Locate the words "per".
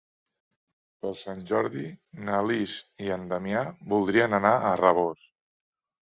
1.01-1.09